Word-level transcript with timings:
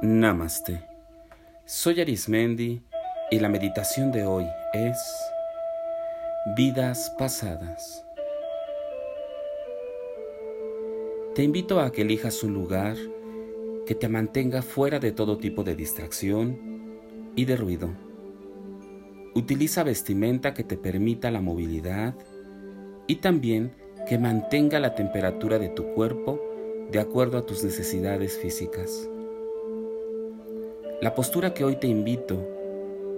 Namaste. 0.00 0.80
Soy 1.64 2.00
Arismendi 2.00 2.82
y 3.32 3.40
la 3.40 3.48
meditación 3.48 4.12
de 4.12 4.24
hoy 4.24 4.46
es 4.72 4.96
Vidas 6.56 7.12
pasadas. 7.18 8.04
Te 11.34 11.42
invito 11.42 11.80
a 11.80 11.90
que 11.90 12.02
elijas 12.02 12.44
un 12.44 12.54
lugar 12.54 12.96
que 13.86 13.96
te 13.96 14.08
mantenga 14.08 14.62
fuera 14.62 15.00
de 15.00 15.10
todo 15.10 15.36
tipo 15.36 15.64
de 15.64 15.74
distracción 15.74 16.60
y 17.34 17.44
de 17.46 17.56
ruido. 17.56 17.90
Utiliza 19.34 19.82
vestimenta 19.82 20.54
que 20.54 20.62
te 20.62 20.76
permita 20.76 21.32
la 21.32 21.40
movilidad 21.40 22.14
y 23.08 23.16
también 23.16 23.74
que 24.08 24.16
mantenga 24.16 24.78
la 24.78 24.94
temperatura 24.94 25.58
de 25.58 25.70
tu 25.70 25.92
cuerpo 25.94 26.40
de 26.92 27.00
acuerdo 27.00 27.36
a 27.38 27.46
tus 27.46 27.64
necesidades 27.64 28.38
físicas. 28.38 29.08
La 31.00 31.14
postura 31.14 31.54
que 31.54 31.62
hoy 31.62 31.76
te 31.76 31.86
invito 31.86 32.44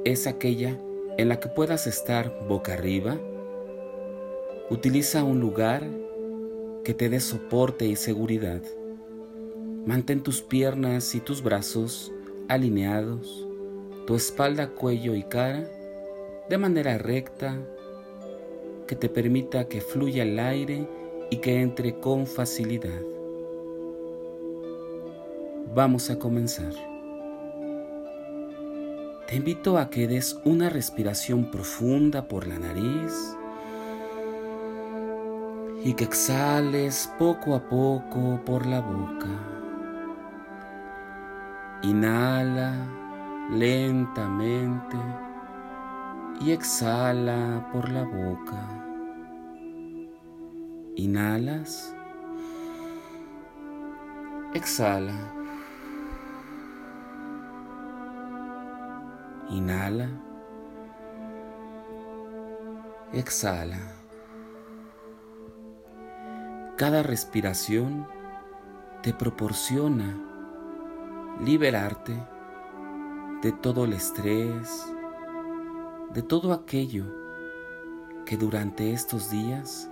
es 0.04 0.26
aquella 0.26 0.78
en 1.16 1.30
la 1.30 1.40
que 1.40 1.48
puedas 1.48 1.86
estar 1.86 2.46
boca 2.46 2.74
arriba. 2.74 3.16
Utiliza 4.68 5.24
un 5.24 5.40
lugar 5.40 5.86
que 6.84 6.92
te 6.92 7.08
dé 7.08 7.20
soporte 7.20 7.86
y 7.86 7.96
seguridad. 7.96 8.60
Mantén 9.86 10.22
tus 10.22 10.42
piernas 10.42 11.14
y 11.14 11.20
tus 11.20 11.42
brazos 11.42 12.12
alineados, 12.48 13.48
tu 14.06 14.14
espalda, 14.14 14.68
cuello 14.68 15.14
y 15.14 15.22
cara 15.22 15.66
de 16.50 16.58
manera 16.58 16.98
recta 16.98 17.56
que 18.86 18.94
te 18.94 19.08
permita 19.08 19.68
que 19.68 19.80
fluya 19.80 20.24
el 20.24 20.38
aire 20.38 20.86
y 21.30 21.38
que 21.38 21.62
entre 21.62 21.98
con 21.98 22.26
facilidad. 22.26 23.00
Vamos 25.74 26.10
a 26.10 26.18
comenzar. 26.18 26.89
Te 29.30 29.36
invito 29.36 29.78
a 29.78 29.90
que 29.90 30.08
des 30.08 30.40
una 30.44 30.68
respiración 30.70 31.52
profunda 31.52 32.26
por 32.26 32.48
la 32.48 32.58
nariz 32.58 33.36
y 35.84 35.94
que 35.94 36.02
exhales 36.02 37.08
poco 37.16 37.54
a 37.54 37.68
poco 37.68 38.40
por 38.44 38.66
la 38.66 38.80
boca. 38.80 39.28
Inhala 41.82 42.74
lentamente 43.52 44.96
y 46.40 46.50
exhala 46.50 47.68
por 47.72 47.88
la 47.88 48.02
boca. 48.02 48.84
Inhalas. 50.96 51.94
Exhala. 54.54 55.39
Inhala. 59.50 60.08
Exhala. 63.12 63.78
Cada 66.76 67.02
respiración 67.02 68.06
te 69.02 69.12
proporciona 69.12 70.16
liberarte 71.44 72.14
de 73.42 73.52
todo 73.52 73.84
el 73.84 73.94
estrés, 73.94 74.86
de 76.14 76.22
todo 76.22 76.52
aquello 76.52 77.04
que 78.26 78.36
durante 78.36 78.92
estos 78.92 79.30
días 79.30 79.90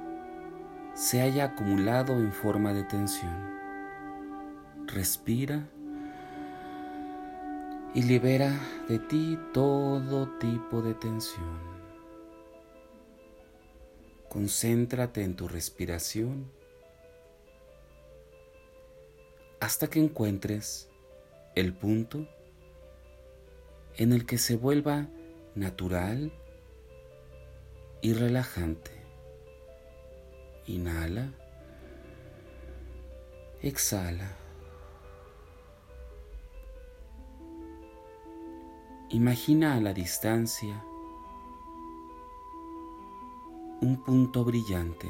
se 0.95 1.21
haya 1.21 1.45
acumulado 1.45 2.13
en 2.15 2.33
forma 2.33 2.73
de 2.73 2.85
tensión. 2.85 3.35
Respira 4.87 5.69
y 7.99 8.03
libera 8.05 8.57
de 8.89 9.01
ti 9.01 9.37
todo 9.53 10.29
tipo 10.39 10.83
de 10.83 10.95
tensión. 10.95 11.59
Concéntrate 14.29 15.25
en 15.25 15.35
tu 15.35 15.49
respiración 15.49 16.49
hasta 19.59 19.91
que 19.91 19.99
encuentres 19.99 20.89
el 21.57 21.75
punto 21.75 22.25
en 23.97 24.13
el 24.13 24.27
que 24.27 24.39
se 24.39 24.55
vuelva 24.55 25.09
natural 25.57 26.31
y 28.01 28.13
relajante. 28.13 28.93
Inhala. 30.67 31.33
Exhala. 33.61 34.38
Imagina 39.11 39.73
a 39.73 39.81
la 39.81 39.95
distancia 39.95 40.85
un 43.81 44.03
punto 44.05 44.45
brillante. 44.45 45.09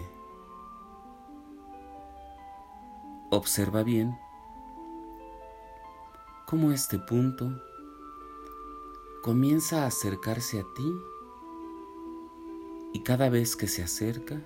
Observa 3.30 3.82
bien 3.82 4.16
cómo 6.46 6.70
este 6.70 7.00
punto 7.00 7.60
comienza 9.24 9.82
a 9.82 9.86
acercarse 9.86 10.60
a 10.60 10.64
ti 10.76 10.94
y 12.92 13.02
cada 13.02 13.28
vez 13.28 13.56
que 13.56 13.66
se 13.66 13.82
acerca, 13.82 14.40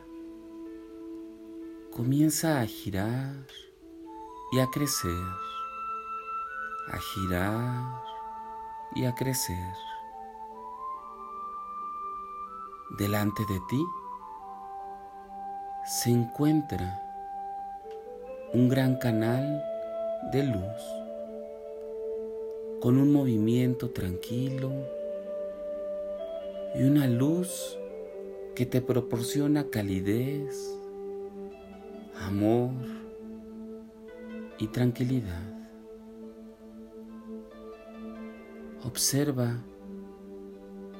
comienza 1.91 2.59
a 2.59 2.65
girar 2.65 3.47
y 4.51 4.61
a 4.61 4.67
crecer, 4.69 5.27
a 6.89 6.99
girar 6.99 8.12
y 8.95 9.05
a 9.05 9.15
crecer. 9.15 9.75
Delante 12.99 13.43
de 13.49 13.61
ti 13.69 13.85
se 15.87 16.11
encuentra 16.11 17.01
un 18.53 18.69
gran 18.69 18.97
canal 18.97 19.63
de 20.31 20.45
luz 20.45 21.03
con 22.81 22.99
un 22.99 23.13
movimiento 23.13 23.91
tranquilo 23.91 24.73
y 26.75 26.83
una 26.83 27.07
luz 27.07 27.79
que 28.55 28.67
te 28.67 28.83
proporciona 28.83 29.71
calidez, 29.71 30.77
amor 32.15 32.71
y 34.59 34.67
tranquilidad. 34.69 35.52
Observa 38.85 39.63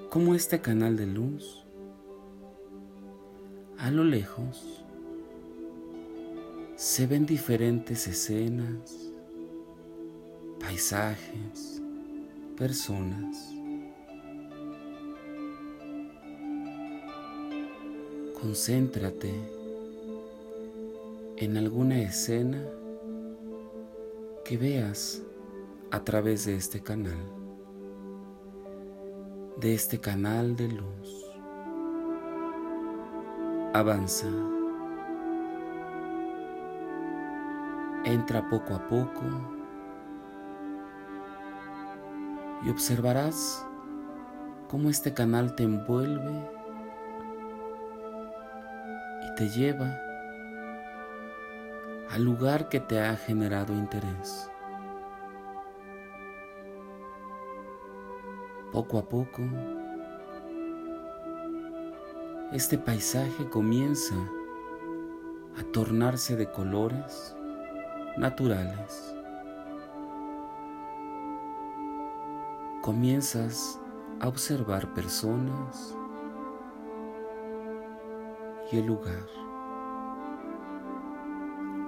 cómo 0.09 0.37
este 0.37 0.61
canal 0.61 0.97
de 0.97 1.07
luz 1.07 1.65
a 3.77 3.91
lo 3.91 4.05
lejos 4.05 4.85
se 6.77 7.09
ven 7.09 7.27
diferentes 7.27 8.07
escenas, 8.07 9.11
paisajes, 10.61 11.83
personas. 12.57 13.53
Concéntrate 18.41 19.33
en 21.37 21.57
alguna 21.57 22.01
escena 22.01 22.65
que 24.45 24.57
veas 24.57 25.21
a 25.91 26.05
través 26.05 26.45
de 26.45 26.55
este 26.55 26.81
canal 26.81 27.42
de 29.63 29.75
este 29.75 30.01
canal 30.01 30.57
de 30.57 30.67
luz. 30.67 31.31
Avanza. 33.73 34.27
Entra 38.05 38.49
poco 38.49 38.75
a 38.75 38.89
poco 38.89 39.23
y 42.65 42.71
observarás 42.71 43.65
cómo 44.69 44.91
este 44.91 45.15
canal 45.15 45.55
te 45.55 45.63
envuelve 45.63 46.51
y 49.23 49.35
te 49.37 49.49
lleva 49.49 49.97
al 52.11 52.25
lugar 52.25 52.69
que 52.69 52.81
te 52.81 53.01
ha 53.01 53.15
generado 53.15 53.73
interés. 53.75 54.52
Poco 58.73 58.99
a 58.99 59.03
poco, 59.03 59.43
este 62.53 62.79
paisaje 62.79 63.47
comienza 63.51 64.15
a 65.61 65.63
tornarse 65.73 66.37
de 66.37 66.51
colores 66.51 67.37
naturales. 68.17 69.15
Comienzas 72.81 73.79
a 74.21 74.29
observar 74.29 74.95
personas 74.95 75.95
y 78.73 78.79
el 78.79 78.87
lugar. 78.87 79.27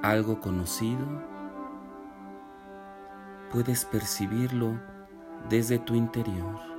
Algo 0.03 0.39
conocido 0.39 1.07
puedes 3.51 3.87
percibirlo 3.87 4.79
desde 5.49 5.79
tu 5.79 5.95
interior. 5.95 6.74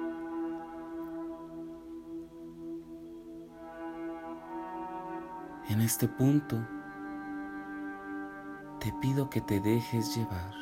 En 5.67 5.81
este 5.81 6.07
punto, 6.07 6.57
te 8.79 8.93
pido 9.01 9.31
que 9.31 9.41
te 9.41 9.59
dejes 9.59 10.15
llevar. 10.15 10.53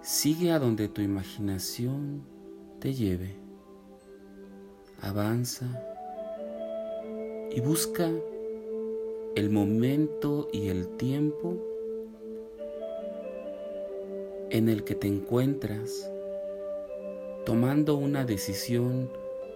Sigue 0.00 0.52
a 0.52 0.58
donde 0.58 0.88
tu 0.88 1.02
imaginación 1.02 2.22
te 2.80 2.94
lleve. 2.94 3.36
Avanza 5.02 5.66
y 7.50 7.60
busca 7.60 8.10
el 9.36 9.50
momento 9.50 10.48
y 10.50 10.68
el 10.68 10.96
tiempo 10.96 11.58
en 14.48 14.70
el 14.70 14.82
que 14.82 14.94
te 14.94 15.08
encuentras 15.08 16.10
tomando 17.44 17.96
una 17.96 18.24
decisión 18.24 19.10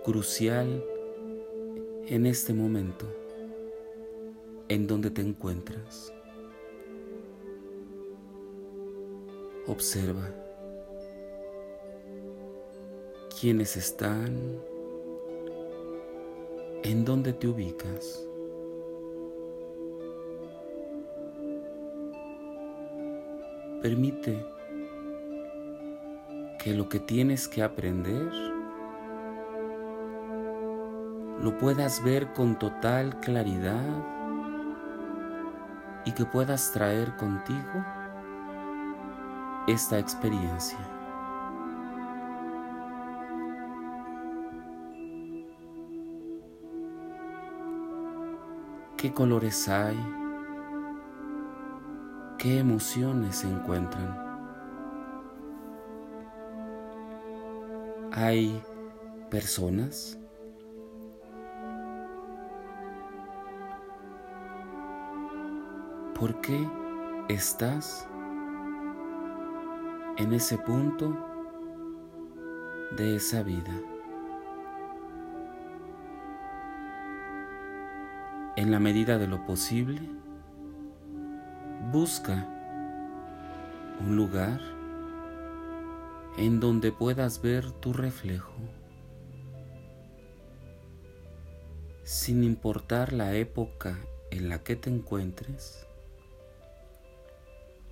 crucial 0.05 0.85
en 2.07 2.27
este 2.27 2.53
momento 2.53 3.07
en 4.69 4.87
donde 4.87 5.11
te 5.11 5.23
encuentras. 5.23 6.13
Observa 9.67 10.29
quiénes 13.41 13.77
están, 13.77 14.37
en 16.83 17.05
dónde 17.05 17.33
te 17.33 17.47
ubicas. 17.49 18.27
Permite 23.81 24.45
que 26.63 26.73
lo 26.73 26.89
que 26.89 27.01
tienes 27.01 27.49
que 27.49 27.63
aprender 27.63 28.31
lo 31.43 31.59
puedas 31.59 32.03
ver 32.05 32.33
con 32.33 32.57
total 32.57 33.19
claridad 33.19 33.83
y 36.05 36.13
que 36.13 36.25
puedas 36.25 36.71
traer 36.73 37.17
contigo 37.17 37.85
esta 39.67 39.99
experiencia. 39.99 40.79
¿Qué 48.97 49.13
colores 49.13 49.69
hay? 49.69 49.99
¿Qué 52.39 52.61
emociones 52.61 53.37
se 53.37 53.49
encuentran? 53.49 54.17
¿Hay 58.13 58.63
personas? 59.29 60.22
¿Por 66.23 66.41
qué 66.41 66.69
estás 67.29 68.07
en 70.19 70.33
ese 70.33 70.57
punto 70.57 71.19
de 72.97 73.17
esa 73.17 73.43
vida? 73.43 73.73
En 78.55 78.71
la 78.71 78.79
medida 78.79 79.19
de 79.19 79.27
lo 79.27 79.45
posible, 79.45 80.01
busca 81.91 82.47
un 83.99 84.15
lugar 84.15 84.61
en 86.37 86.61
donde 86.61 86.93
puedas 86.93 87.43
ver 87.43 87.69
tu 87.73 87.93
reflejo, 87.93 88.55
sin 92.05 92.45
importar 92.45 93.13
la 93.13 93.35
época 93.35 93.99
en 94.31 94.49
la 94.49 94.63
que 94.63 94.77
te 94.77 94.89
encuentres 94.89 95.89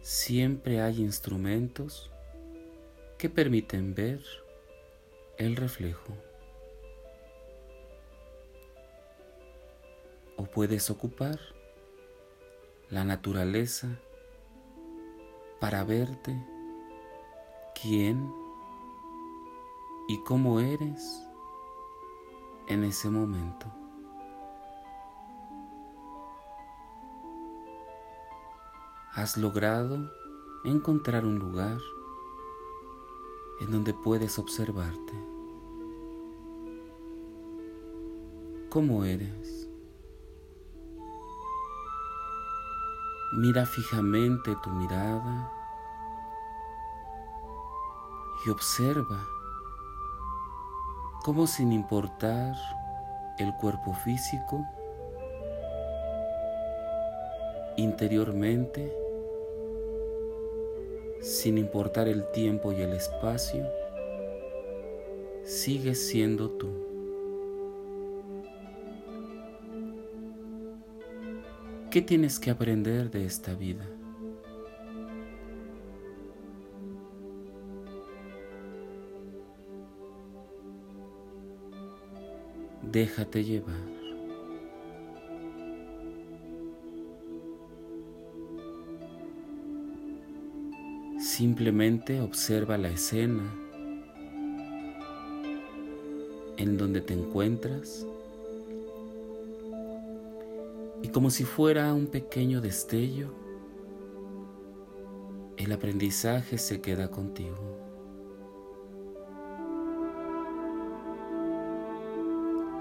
siempre 0.02 0.80
hay 0.80 1.00
instrumentos 1.00 2.10
que 3.18 3.28
permiten 3.28 3.94
ver 3.94 4.22
el 5.36 5.56
reflejo. 5.56 6.16
O 10.36 10.44
puedes 10.44 10.90
ocupar 10.90 11.38
la 12.88 13.04
naturaleza 13.04 13.88
para 15.60 15.84
verte 15.84 16.34
quién 17.80 18.32
y 20.08 20.18
cómo 20.24 20.60
eres 20.60 21.22
en 22.68 22.84
ese 22.84 23.10
momento. 23.10 23.79
Has 29.20 29.36
logrado 29.36 30.10
encontrar 30.64 31.26
un 31.26 31.38
lugar 31.38 31.76
en 33.60 33.70
donde 33.70 33.92
puedes 33.92 34.38
observarte. 34.38 35.12
¿Cómo 38.70 39.04
eres? 39.04 39.68
Mira 43.36 43.66
fijamente 43.66 44.56
tu 44.62 44.70
mirada 44.70 45.52
y 48.46 48.48
observa 48.48 49.22
cómo 51.22 51.46
sin 51.46 51.72
importar 51.72 52.56
el 53.38 53.52
cuerpo 53.56 53.92
físico, 53.92 54.64
interiormente, 57.76 58.99
sin 61.20 61.58
importar 61.58 62.08
el 62.08 62.30
tiempo 62.32 62.72
y 62.72 62.80
el 62.80 62.92
espacio, 62.92 63.66
sigues 65.44 66.08
siendo 66.08 66.50
tú. 66.50 66.68
¿Qué 71.90 72.00
tienes 72.00 72.38
que 72.38 72.50
aprender 72.50 73.10
de 73.10 73.26
esta 73.26 73.54
vida? 73.54 73.84
Déjate 82.82 83.44
llevar. 83.44 83.99
Simplemente 91.40 92.20
observa 92.20 92.76
la 92.76 92.90
escena 92.90 93.50
en 96.58 96.76
donde 96.76 97.00
te 97.00 97.14
encuentras 97.14 98.06
y 101.00 101.08
como 101.08 101.30
si 101.30 101.44
fuera 101.44 101.94
un 101.94 102.08
pequeño 102.08 102.60
destello, 102.60 103.32
el 105.56 105.72
aprendizaje 105.72 106.58
se 106.58 106.82
queda 106.82 107.10
contigo. 107.10 107.56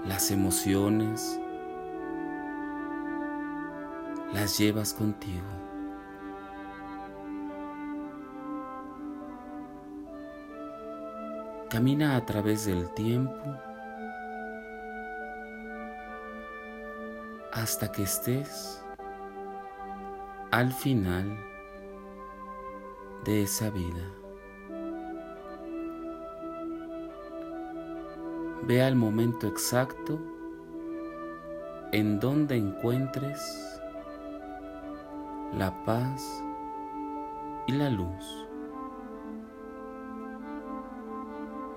Las 0.06 0.30
emociones 0.30 1.40
las 4.34 4.58
llevas 4.58 4.92
contigo. 4.92 5.59
Camina 11.70 12.16
a 12.16 12.26
través 12.26 12.66
del 12.66 12.92
tiempo 12.94 13.40
hasta 17.52 17.92
que 17.92 18.02
estés 18.02 18.84
al 20.50 20.72
final 20.72 21.38
de 23.24 23.44
esa 23.44 23.70
vida. 23.70 24.02
Ve 28.64 28.82
al 28.82 28.96
momento 28.96 29.46
exacto 29.46 30.18
en 31.92 32.18
donde 32.18 32.56
encuentres 32.56 33.80
la 35.56 35.72
paz 35.84 36.42
y 37.68 37.72
la 37.74 37.90
luz. 37.90 38.49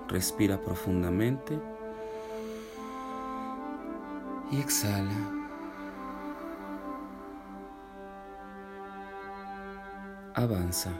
Respira 0.08 0.60
profundamente 0.60 1.58
y 4.50 4.60
exhala. 4.60 5.44
avanza. 10.34 10.90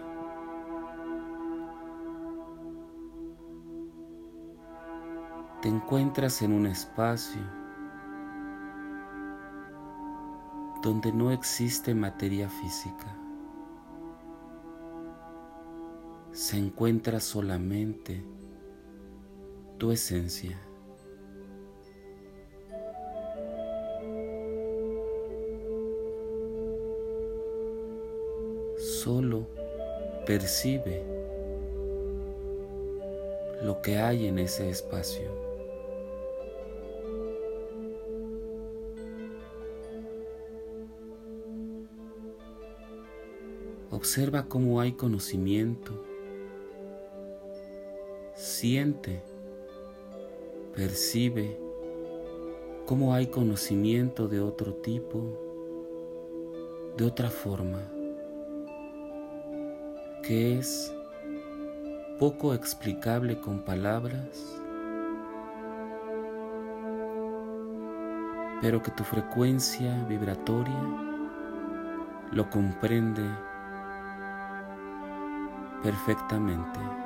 Te 5.60 5.68
encuentras 5.68 6.42
en 6.42 6.52
un 6.52 6.66
espacio 6.66 7.40
donde 10.82 11.12
no 11.12 11.30
existe 11.30 11.94
materia 11.94 12.48
física. 12.48 13.16
Se 16.32 16.58
encuentra 16.58 17.20
solamente 17.20 18.22
tu 19.78 19.90
esencia. 19.90 20.58
Solo 28.76 29.46
percibe 30.26 31.04
lo 33.62 33.80
que 33.82 33.98
hay 33.98 34.26
en 34.26 34.38
ese 34.38 34.68
espacio. 34.68 35.30
Observa 43.90 44.46
cómo 44.48 44.80
hay 44.80 44.92
conocimiento. 44.92 45.92
Siente, 48.34 49.22
percibe 50.74 51.56
cómo 52.84 53.14
hay 53.14 53.28
conocimiento 53.28 54.26
de 54.26 54.40
otro 54.40 54.74
tipo, 54.74 55.22
de 56.96 57.04
otra 57.04 57.30
forma, 57.30 57.80
que 60.22 60.58
es 60.58 60.92
poco 62.18 62.54
explicable 62.54 63.40
con 63.40 63.64
palabras, 63.64 64.60
pero 68.60 68.82
que 68.82 68.90
tu 68.90 69.04
frecuencia 69.04 70.04
vibratoria 70.08 70.82
lo 72.32 72.50
comprende 72.50 73.22
perfectamente. 75.82 77.03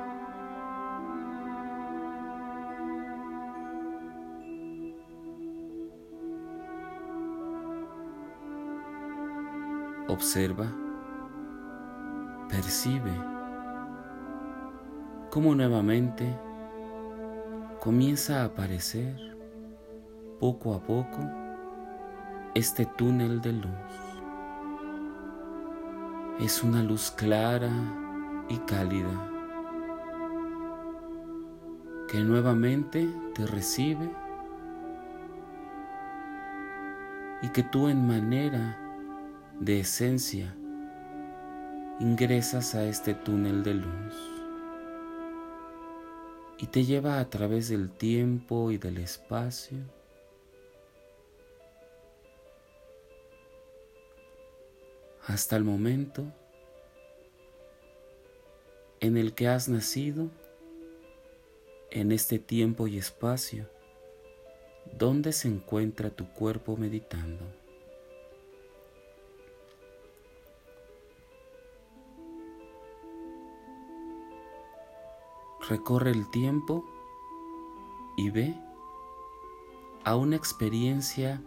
Observa, 10.09 10.65
percibe 12.49 13.11
cómo 15.29 15.55
nuevamente 15.55 16.37
comienza 17.79 18.41
a 18.41 18.45
aparecer 18.45 19.15
poco 20.39 20.73
a 20.73 20.81
poco 20.81 21.19
este 22.55 22.85
túnel 22.97 23.39
de 23.39 23.53
luz. 23.53 23.69
Es 26.39 26.63
una 26.63 26.81
luz 26.81 27.11
clara, 27.11 27.69
y 28.49 28.57
cálida 28.57 29.29
que 32.07 32.19
nuevamente 32.19 33.07
te 33.35 33.45
recibe 33.45 34.11
y 37.43 37.49
que 37.49 37.61
tú 37.61 37.87
en 37.87 38.07
manera 38.07 38.88
de 39.59 39.81
esencia 39.81 40.55
ingresas 41.99 42.75
a 42.75 42.85
este 42.85 43.13
túnel 43.13 43.63
de 43.63 43.73
luz 43.73 44.15
y 46.57 46.67
te 46.67 46.85
lleva 46.85 47.19
a 47.19 47.29
través 47.29 47.69
del 47.69 47.89
tiempo 47.89 48.71
y 48.71 48.77
del 48.77 48.97
espacio 48.97 49.77
hasta 55.27 55.55
el 55.55 55.63
momento 55.63 56.25
en 58.99 59.17
el 59.17 59.33
que 59.33 59.47
has 59.47 59.69
nacido, 59.69 60.29
en 61.91 62.11
este 62.11 62.39
tiempo 62.39 62.87
y 62.87 62.97
espacio, 62.97 63.69
donde 64.97 65.31
se 65.31 65.47
encuentra 65.47 66.09
tu 66.09 66.27
cuerpo 66.33 66.75
meditando. 66.77 67.58
Recorre 75.69 76.11
el 76.11 76.29
tiempo 76.29 76.83
y 78.17 78.29
ve 78.29 78.53
a 80.03 80.17
una 80.17 80.35
experiencia 80.35 81.41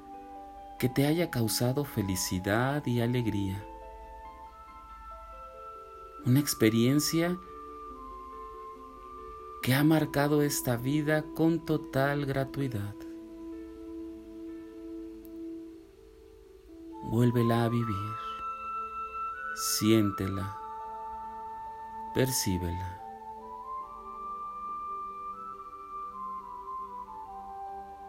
que 0.78 0.88
te 0.88 1.06
haya 1.06 1.30
causado 1.30 1.84
felicidad 1.84 2.86
y 2.86 3.02
alegría 3.02 3.62
una 6.24 6.38
experiencia 6.38 7.36
que 9.60 9.74
ha 9.74 9.82
marcado 9.82 10.42
esta 10.42 10.76
vida 10.76 11.24
con 11.34 11.64
total 11.64 12.26
gratuidad. 12.26 12.94
Vuélvela 17.10 17.64
a 17.64 17.68
vivir, 17.68 18.16
siéntela, 19.56 20.56
percíbela. 22.14 23.01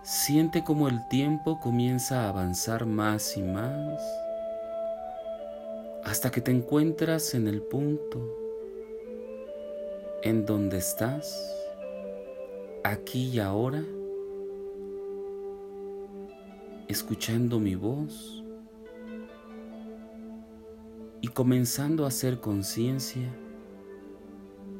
Siente 0.03 0.65
como 0.65 0.89
el 0.89 1.07
tiempo 1.07 1.61
comienza 1.61 2.25
a 2.25 2.29
avanzar 2.29 2.85
más 2.85 3.37
y 3.37 3.41
más 3.41 4.01
hasta 6.03 6.29
que 6.29 6.41
te 6.41 6.51
encuentras 6.51 7.33
en 7.33 7.47
el 7.47 7.61
punto 7.61 8.19
en 10.23 10.45
donde 10.45 10.77
estás, 10.77 11.49
aquí 12.83 13.29
y 13.29 13.39
ahora, 13.39 13.81
escuchando 16.89 17.59
mi 17.59 17.75
voz 17.75 18.43
y 21.21 21.29
comenzando 21.29 22.03
a 22.03 22.09
hacer 22.09 22.41
conciencia 22.41 23.33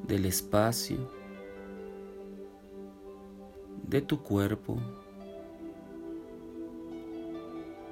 del 0.06 0.26
espacio, 0.26 0.98
de 3.88 4.02
tu 4.02 4.22
cuerpo, 4.22 4.78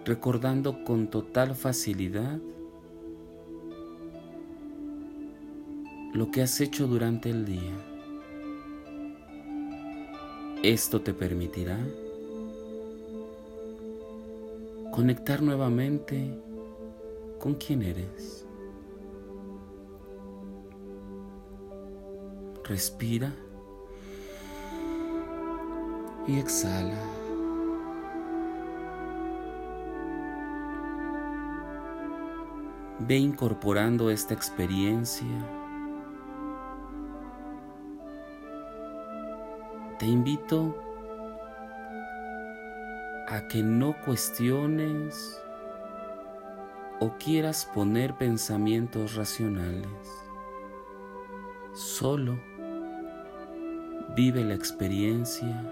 recordando 0.06 0.84
con 0.84 1.08
total 1.08 1.56
facilidad 1.56 2.40
lo 6.14 6.32
que 6.32 6.42
has 6.42 6.60
hecho 6.60 6.88
durante 6.88 7.30
el 7.30 7.46
día. 7.46 7.74
Esto 10.64 11.02
te 11.02 11.14
permitirá 11.14 11.80
conectar 14.92 15.42
nuevamente 15.42 16.38
con 17.40 17.56
quien 17.56 17.82
eres. 17.82 18.46
Respira 22.66 23.34
y 26.28 26.38
exhala. 26.38 27.21
Ve 33.08 33.18
incorporando 33.18 34.10
esta 34.10 34.34
experiencia 34.34 35.28
te 40.02 40.08
invito 40.08 40.76
a 43.28 43.48
que 43.48 43.62
no 43.62 43.96
cuestiones 44.04 45.40
o 47.00 47.12
quieras 47.20 47.70
poner 47.72 48.16
pensamientos 48.16 49.14
racionales. 49.14 49.86
Solo 51.74 52.36
vive 54.16 54.44
la 54.44 54.56
experiencia 54.56 55.72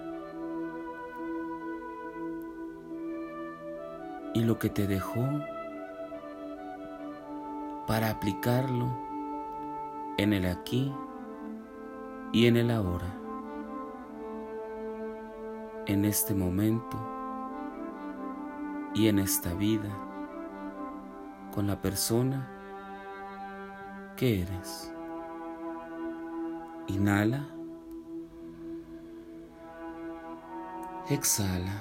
y 4.36 4.42
lo 4.42 4.60
que 4.60 4.70
te 4.70 4.86
dejó 4.86 5.28
para 7.90 8.10
aplicarlo 8.12 8.88
en 10.18 10.32
el 10.32 10.46
aquí 10.46 10.94
y 12.32 12.46
en 12.46 12.56
el 12.56 12.72
ahora 12.72 13.14
en 15.88 16.06
este 16.06 16.34
momento 16.34 16.98
y 18.94 19.10
en 19.10 19.20
esta 19.20 19.54
vida 19.56 19.90
con 21.52 21.68
la 21.68 21.82
persona 21.82 22.56
¿Qué 24.20 24.42
eres? 24.42 24.94
Inhala. 26.88 27.48
Exhala. 31.10 31.78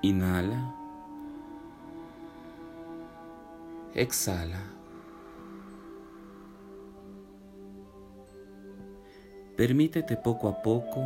Inhala. 0.00 0.79
Exhala. 3.94 4.62
Permítete 9.56 10.16
poco 10.16 10.48
a 10.48 10.62
poco 10.62 11.02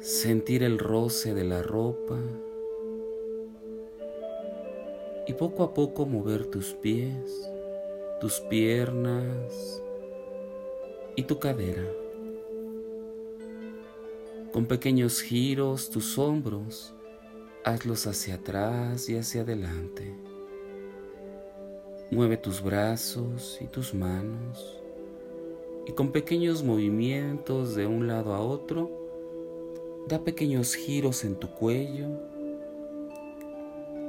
sentir 0.00 0.62
el 0.62 0.78
roce 0.78 1.34
de 1.34 1.44
la 1.44 1.62
ropa 1.62 2.18
y 5.26 5.34
poco 5.34 5.62
a 5.62 5.74
poco 5.74 6.06
mover 6.06 6.46
tus 6.46 6.72
pies, 6.72 7.50
tus 8.18 8.40
piernas 8.40 9.82
y 11.16 11.24
tu 11.24 11.38
cadera. 11.38 11.86
Con 14.54 14.64
pequeños 14.64 15.20
giros 15.20 15.90
tus 15.90 16.18
hombros, 16.18 16.94
hazlos 17.62 18.06
hacia 18.06 18.36
atrás 18.36 19.10
y 19.10 19.18
hacia 19.18 19.42
adelante. 19.42 20.33
Mueve 22.14 22.36
tus 22.36 22.62
brazos 22.62 23.58
y 23.60 23.66
tus 23.66 23.92
manos 23.92 24.80
y 25.84 25.90
con 25.94 26.12
pequeños 26.12 26.62
movimientos 26.62 27.74
de 27.74 27.88
un 27.88 28.06
lado 28.06 28.34
a 28.34 28.40
otro, 28.40 28.88
da 30.06 30.22
pequeños 30.22 30.76
giros 30.76 31.24
en 31.24 31.34
tu 31.34 31.50
cuello 31.50 32.06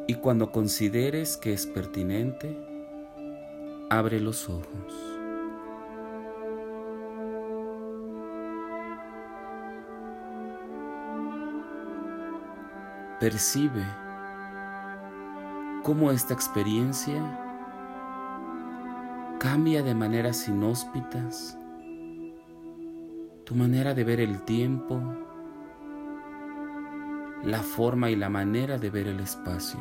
y 0.08 0.14
cuando 0.14 0.52
consideres 0.52 1.36
que 1.36 1.52
es 1.52 1.66
pertinente, 1.66 2.56
abre 3.90 4.20
los 4.20 4.50
ojos. 4.52 4.94
Percibe 13.20 13.84
cómo 15.82 16.12
esta 16.12 16.36
experiencia 16.36 17.42
cambia 19.40 19.84
de 19.84 19.94
maneras 19.94 20.48
inhóspitas 20.48 21.58
tu 23.46 23.54
manera 23.54 23.94
de 23.94 24.04
ver 24.04 24.20
el 24.20 24.42
tiempo, 24.42 25.00
la 27.44 27.62
forma 27.62 28.10
y 28.10 28.16
la 28.16 28.28
manera 28.28 28.80
de 28.80 28.90
ver 28.90 29.08
el 29.08 29.20
espacio. 29.20 29.80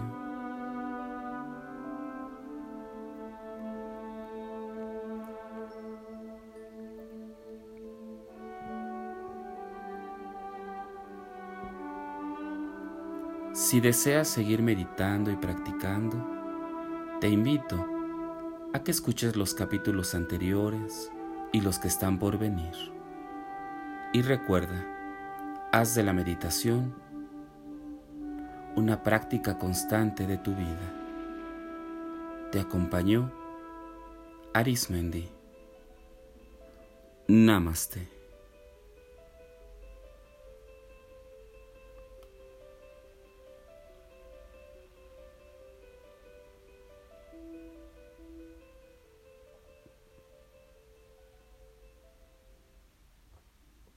Si 13.55 13.81
deseas 13.81 14.29
seguir 14.29 14.63
meditando 14.63 15.31
y 15.31 15.37
practicando, 15.37 16.19
te 17.19 17.29
invito 17.29 17.94
a 18.75 18.83
que 18.83 18.91
escuches 18.91 19.37
los 19.37 19.55
capítulos 19.55 20.17
anteriores 20.17 21.13
y 21.53 21.61
los 21.61 21.79
que 21.79 21.87
están 21.87 22.19
por 22.19 22.39
venir. 22.39 22.75
Y 24.13 24.23
recuerda, 24.23 24.85
haz 25.73 25.95
de 25.95 26.03
la 26.03 26.13
meditación 26.13 26.93
una 28.75 29.05
práctica 29.05 29.59
constante 29.59 30.27
de 30.27 30.39
tu 30.39 30.57
vida. 30.57 30.93
Te 32.51 32.59
acompañó 32.59 33.31
Arismendi. 34.53 35.29
Namaste. 37.29 38.14